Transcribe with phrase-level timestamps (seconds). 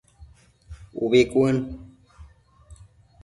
[1.03, 1.57] Ubi cuën